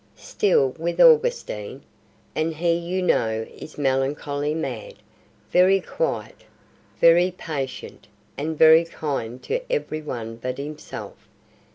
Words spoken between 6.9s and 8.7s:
very patient, and